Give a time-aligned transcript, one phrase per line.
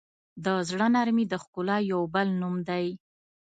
[0.43, 2.85] د زړه نرمي د ښکلا یو بل نوم دی.